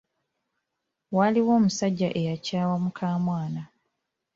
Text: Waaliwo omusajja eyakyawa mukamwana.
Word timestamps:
Waaliwo 1.15 1.51
omusajja 1.59 2.09
eyakyawa 2.19 2.75
mukamwana. 2.83 3.61